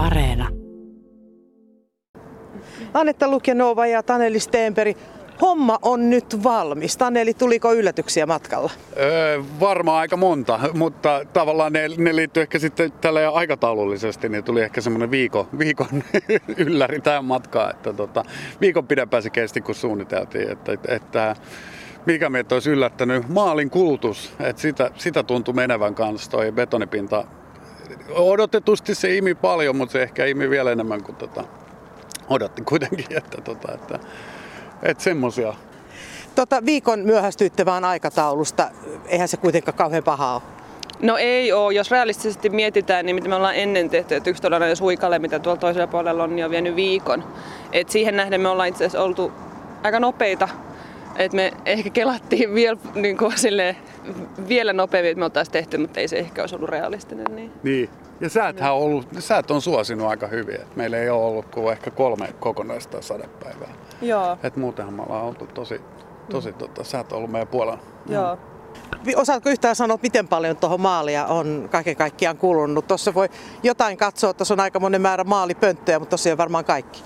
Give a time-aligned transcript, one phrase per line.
[0.00, 0.48] Areena.
[2.94, 4.96] Anetta Lukjanova ja Taneli Steenperi.
[5.40, 6.96] Homma on nyt valmis.
[6.96, 8.70] Taneli, tuliko yllätyksiä matkalla?
[8.96, 14.60] Öö, varmaan aika monta, mutta tavallaan ne, ne liittyy ehkä sitten tälle aikataulullisesti, niin tuli
[14.60, 15.88] ehkä semmoinen viikon, viikon
[16.66, 18.24] ylläri tähän matkaan, että tota,
[18.60, 21.36] viikon pidempään se kesti kuin suunniteltiin, että, että
[22.06, 27.24] mikä meitä olisi yllättänyt, maalin kulutus, että sitä, sitä tuntui menevän kanssa toi betonipinta.
[28.10, 31.44] Odotetusti se imi paljon, mutta se ehkä imi vielä enemmän kuin tota,
[32.28, 33.98] odotti kuitenkin, että, tota, että,
[34.82, 35.54] että semmosia.
[36.34, 38.70] Tota, viikon myöhästyitte vaan aikataulusta.
[39.06, 40.42] Eihän se kuitenkaan kauhean paha ole.
[41.02, 41.74] No ei ole.
[41.74, 45.60] Jos realistisesti mietitään, niin mitä me ollaan ennen tehty, että yksi todellinen suikalle, mitä tuolla
[45.60, 47.24] toisella puolella on, niin on vienyt viikon.
[47.72, 49.32] Et siihen nähden me ollaan itse asiassa oltu
[49.82, 50.48] aika nopeita.
[51.16, 53.76] Et me ehkä kelattiin vielä, niin kuin silleen,
[54.48, 57.26] vielä nopeammin, että me oltaisiin tehty, mutta ei se ehkä olisi ollut realistinen.
[57.36, 57.52] Niin.
[57.62, 57.90] Niin.
[58.20, 60.54] Ja säät, on ollut, säät on suosinut aika hyvin.
[60.54, 63.68] Et meillä ei ole ollut kuin ehkä kolme kokonaista sadepäivää.
[64.02, 64.38] Joo.
[64.42, 65.80] Et muutenhan me ollaan oltu tosi,
[66.30, 67.78] tosi tota, säät on ollut meidän puolella.
[68.08, 68.38] Joo.
[69.06, 72.86] Vi- Osaatko yhtään sanoa, miten paljon tuohon maalia on kaiken kaikkiaan kulunut?
[72.86, 73.28] Tuossa voi
[73.62, 77.02] jotain katsoa, että on aika monen määrä maalipönttöjä, mutta tosiaan varmaan kaikki.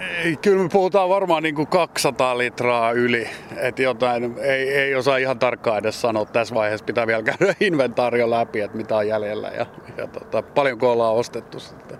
[0.00, 3.28] Ei, kyllä me puhutaan varmaan niin kuin 200 litraa yli.
[3.56, 6.24] Et jotain, ei, ei osaa ihan tarkkaan edes sanoa.
[6.24, 10.92] Tässä vaiheessa pitää vielä käydä inventaario läpi, että mitä on jäljellä ja, ja tota, paljonko
[10.92, 11.98] ollaan ostettu sitten.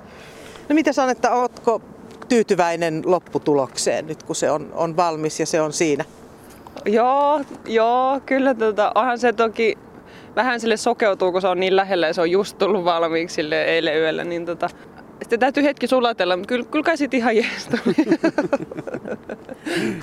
[0.69, 1.83] No mitä sanon, että ootko
[2.29, 6.05] tyytyväinen lopputulokseen nyt, kun se on, on valmis ja se on siinä?
[6.85, 9.79] Joo, joo, kyllä tota, onhan se toki
[10.37, 13.65] vähän sille sokeutuu, kun se on niin lähellä ja se on just tullut valmiiksi sille
[13.65, 14.71] eilen yöllä, niin tota,
[15.27, 17.69] sitten täytyy hetki sulatella, mutta kyllä, kyllä kai sit ihan jees.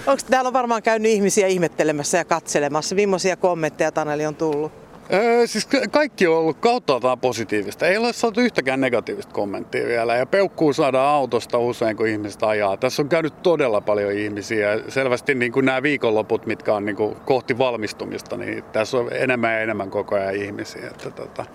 [0.08, 2.96] Onko täällä on varmaan käynyt ihmisiä ihmettelemässä ja katselemassa?
[2.96, 4.83] Millaisia kommentteja Taneli on tullut?
[5.14, 7.88] Öö, siis ka- kaikki on ollut kauttaaltaan positiivista.
[7.88, 10.16] Ei ole saatu yhtäkään negatiivista kommenttia vielä.
[10.16, 12.78] Ja peukkuu saadaan autosta usein, kun ihmiset ajaa.
[12.78, 14.80] Tässä on käynyt todella paljon ihmisiä.
[14.88, 19.54] Selvästi niin kuin nämä viikonloput, mitkä on niin kuin kohti valmistumista, niin tässä on enemmän
[19.54, 20.88] ja enemmän koko ajan ihmisiä.
[20.88, 21.46] Että, tota,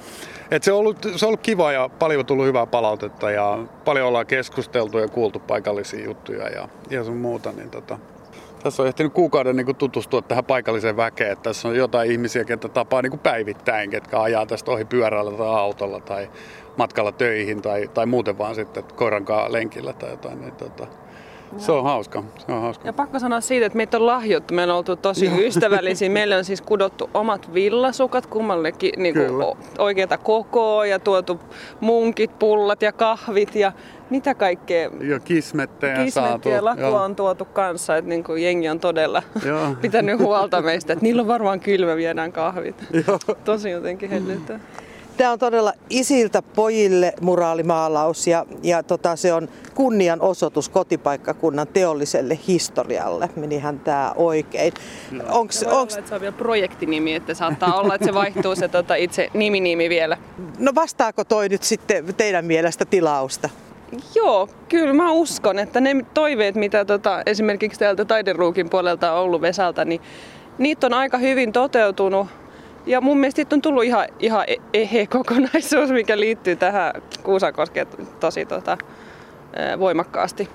[0.50, 3.58] että se, on ollut, se on ollut kiva ja paljon on tullut hyvää palautetta ja
[3.84, 7.52] paljon ollaan keskusteltu ja kuultu paikallisia juttuja ja, ja sun muuta.
[7.52, 7.98] Niin tota,
[8.62, 11.32] tässä on ehtinyt kuukauden niin kuin tutustua tähän paikalliseen väkeen.
[11.32, 15.32] Että tässä on jotain ihmisiä, ketä tapaa niin kuin päivittäin, ketkä ajaa tästä ohi pyörällä
[15.32, 16.30] tai autolla tai
[16.76, 20.40] matkalla töihin tai, tai muuten vaan sitten koirankaan lenkillä tai jotain.
[20.40, 20.86] Niin, tota,
[21.56, 22.24] se on hauska.
[22.46, 22.86] Se on hauska.
[22.88, 24.54] Ja pakko sanoa siitä, että meitä on lahjottu.
[24.54, 26.08] Me on oltu tosi ystävällisiä.
[26.08, 31.40] Meille on siis kudottu omat villasukat kummallekin niin kuin oikeata kokoa ja tuotu
[31.80, 33.72] munkit, pullat ja kahvit ja
[34.10, 34.90] mitä kaikkea.
[35.00, 35.96] Ja kismettejä
[36.54, 37.02] ja lakua Joo.
[37.02, 39.74] on tuotu kanssa, että niin kuin jengi on todella Joo.
[39.80, 42.84] pitänyt huolta meistä, että niillä on varmaan kylmä, viedään kahvit.
[43.44, 44.60] Tosi jotenkin hellyttää.
[45.16, 53.30] Tämä on todella isiltä pojille muraalimaalaus ja, ja tota, se on kunnianosoitus kotipaikkakunnan teolliselle historialle.
[53.36, 54.72] Menihän tämä oikein.
[55.30, 58.56] Onks, Voi olla, onks, että se on vielä projektinimi, että saattaa olla, että se vaihtuu
[58.56, 60.16] se tota, itse niminimi vielä.
[60.58, 63.48] no vastaako toi nyt sitten teidän mielestä tilausta?
[64.14, 69.42] Joo, kyllä mä uskon, että ne toiveet, mitä tota, esimerkiksi täältä Taideruukin puolelta on ollut
[69.42, 70.00] Vesalta, niin
[70.58, 72.26] niitä on aika hyvin toteutunut.
[72.86, 77.86] Ja mun mielestä on tullut ihan, ihan e- ehe kokonaisuus, mikä liittyy tähän Kuusakoskeen
[78.20, 78.78] tosi tota,
[79.78, 80.48] voimakkaasti.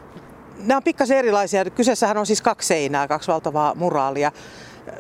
[0.58, 1.66] Nämä on pikkasen erilaisia.
[1.66, 4.32] Kyseessähän on siis kaksi seinää, kaksi valtavaa muraalia.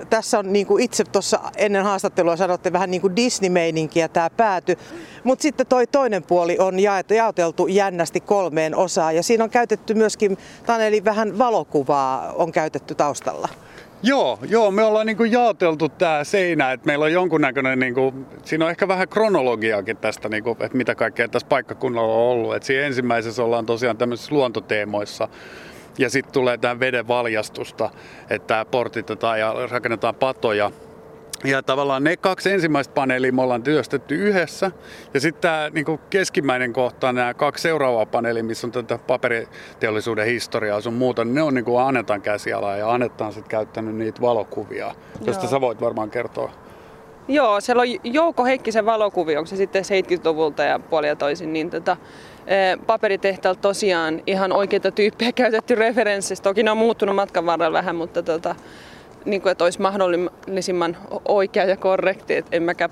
[0.09, 4.77] Tässä on niin kuin itse tuossa ennen haastattelua sanotte vähän niin kuin Disney-meininkiä tämä pääty.
[5.23, 6.75] Mutta sitten toi toinen puoli on
[7.09, 9.15] jaoteltu jännästi kolmeen osaan.
[9.15, 13.49] Ja siinä on käytetty myöskin, Taneli, vähän valokuvaa on käytetty taustalla.
[14.05, 18.71] Joo, joo, me ollaan niinku jaoteltu tämä seinä, että meillä on jonkunnäköinen, niinku, siinä on
[18.71, 22.55] ehkä vähän kronologiaakin tästä, niinku, että mitä kaikkea tässä paikkakunnalla on ollut.
[22.55, 25.27] Et siinä ensimmäisessä ollaan tosiaan tämmöisissä luontoteemoissa
[25.97, 27.89] ja sitten tulee tämä veden valjastusta,
[28.29, 30.71] että portitetaan ja rakennetaan patoja.
[31.43, 34.71] Ja tavallaan ne kaksi ensimmäistä paneelia me ollaan työstetty yhdessä.
[35.13, 40.81] Ja sitten tämä niin keskimmäinen kohta, nämä kaksi seuraavaa paneelia, missä on tätä paperiteollisuuden historiaa
[40.81, 44.21] sun muuta, niin ne on niin kuin Anetan käsialaa ja Anetta on sitten käyttänyt niitä
[44.21, 45.51] valokuvia, josta Joo.
[45.51, 46.62] sä voit varmaan kertoa.
[47.27, 51.69] Joo, siellä on Jouko Heikkisen valokuvia, onko se sitten 70-luvulta ja puoli ja toisin, niin
[51.69, 51.97] tota,
[52.47, 56.43] eh, paperitehtaalta tosiaan ihan oikeita tyyppejä käytetty referenssistä.
[56.43, 58.55] Toki ne on muuttunut matkan varrella vähän, mutta tota,
[59.25, 60.97] niin kuin, että olisi mahdollisimman
[61.27, 62.89] oikea ja korrekti, että en mäkään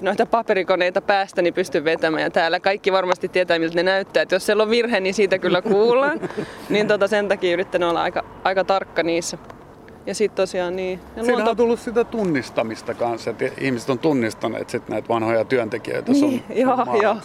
[0.00, 2.22] noita paperikoneita päästäni pysty vetämään.
[2.22, 4.22] Ja täällä kaikki varmasti tietää, miltä ne näyttää.
[4.22, 6.20] Että jos siellä on virhe, niin siitä kyllä kuullaan.
[6.68, 9.38] niin tota, sen takia yrittänyt olla aika, aika tarkka niissä.
[10.06, 11.00] Ja sitten tosiaan niin.
[11.16, 16.14] Ja Siinä on tullut sitä tunnistamista kanssa, että ihmiset on tunnistaneet sit näitä vanhoja työntekijöitä
[16.14, 17.16] sun, Niin, joo, sun joo.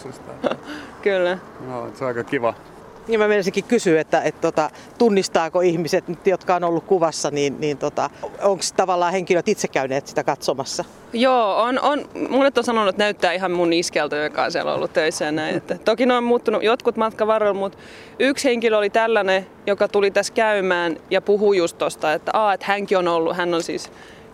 [1.02, 1.38] Kyllä.
[1.68, 2.54] Joo, se on aika kiva.
[3.08, 7.78] Niin mä menisinkin kysyä, että, että tota, tunnistaako ihmiset, jotka on ollut kuvassa, niin, niin
[7.78, 8.10] tota,
[8.42, 10.84] onko tavallaan henkilöt itse käyneet sitä katsomassa?
[11.12, 14.92] Joo, on, on, monet on sanonut, että näyttää ihan mun iskeltä, joka on siellä ollut
[14.92, 15.56] töissä ja näin.
[15.56, 17.78] Että toki ne on muuttunut jotkut matkan varrella, mutta
[18.18, 22.66] yksi henkilö oli tällainen, joka tuli tässä käymään ja puhui just tosta, että, aa, että
[22.66, 23.90] hänkin on ollut, hän on siis,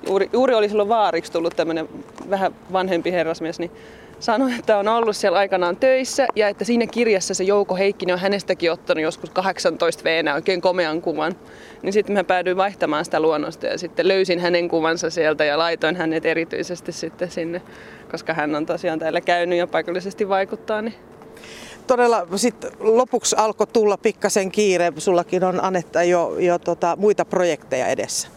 [0.07, 1.89] juuri, juuri oli silloin vaariksi tullut tämmöinen
[2.31, 3.71] vähän vanhempi herrasmies, niin
[4.25, 8.21] sanoi, että on ollut siellä aikanaan töissä ja että siinä kirjassa se Jouko Heikkinen on
[8.21, 11.35] hänestäkin ottanut joskus 18 v oikein komean kuvan.
[11.83, 15.97] Niin sitten mä päädyin vaihtamaan sitä luonnosta ja sitten löysin hänen kuvansa sieltä ja laitoin
[15.97, 17.63] hänet erityisesti sitten sinne,
[18.11, 20.83] koska hän on tosiaan täällä käynyt ja paikallisesti vaikuttaa.
[20.83, 20.95] Niin
[21.87, 24.93] Todella sit lopuksi alkoi tulla pikkasen kiire.
[24.99, 28.29] Sullakin on Anetta jo, jo tota, muita projekteja edessä.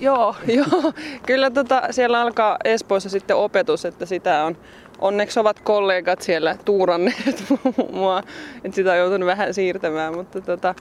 [0.00, 0.92] Joo, joo.
[1.26, 4.56] Kyllä tota, siellä alkaa Espoossa sitten opetus, että sitä on
[4.98, 7.44] onneksi ovat kollegat siellä tuuranneet
[7.92, 8.22] mua,
[8.64, 10.74] että sitä on joutunut vähän siirtämään, mutta tota,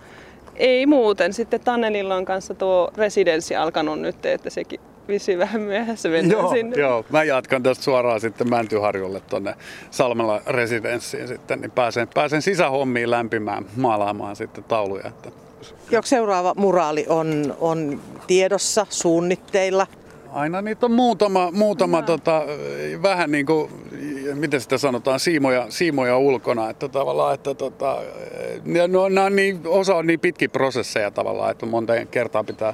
[0.56, 1.34] ei muuten.
[1.34, 6.50] Sitten Tannelilla on kanssa tuo residenssi alkanut nyt, että sekin vissiin vähän myöhässä mennään Joo,
[6.54, 6.78] sinne.
[6.78, 9.56] joo, mä jatkan tästä suoraan sitten Mäntyharjulle tuonne
[9.92, 15.08] Salmela residenssiin sitten, niin pääsen, pääsen sisähommiin lämpimään maalaamaan sitten tauluja.
[15.08, 15.30] Että
[15.92, 19.88] Jok seuraava muraali on, on tiedossa, suunnitteilla.
[20.36, 22.42] Aina niitä on muutama, muutama tota,
[23.02, 23.72] vähän niin kuin,
[24.34, 26.70] miten sitä sanotaan, siimoja, siimoja ulkona.
[26.70, 28.02] Että tavallaan, että tota,
[28.66, 32.74] ne, no, on niin, osa on niin pitkiä prosesseja tavallaan, että monta kertaa pitää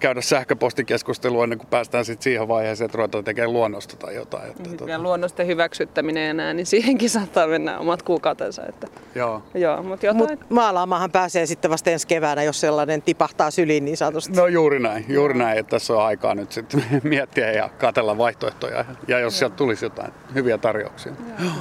[0.00, 4.50] käydä sähköpostikeskustelua ennen kuin päästään sit siihen vaiheeseen, että ruvetaan tekemään luonnosta tai jotain.
[4.50, 8.62] Että, vielä luonnosten hyväksyttäminen ja nää, niin siihenkin saattaa mennä omat kuukautensa.
[8.68, 9.42] Että, joo.
[9.54, 10.30] joo, mutta jotain.
[10.30, 14.36] Mutta maalaamahan pääsee sitten vasta ensi keväänä, jos sellainen tipahtaa syliin niin sanotusti.
[14.36, 18.84] No juuri näin, juuri näin, että tässä on aikaa nyt sitten miettiä ja katella vaihtoehtoja.
[19.08, 21.12] Ja jos sieltä tulisi jotain hyviä tarjouksia.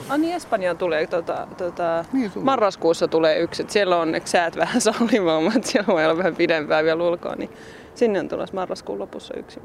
[0.10, 2.46] Ah niin, Espanjaan tulee tota, tota, Niin, tulee.
[2.46, 3.62] marraskuussa tulee yksi.
[3.62, 7.50] Et siellä on onneksi säät vähän sallivammat, siellä voi olla vähän pidempää vielä ulkoa, niin
[8.00, 9.60] sinne on tulossa marraskuun lopussa yksi.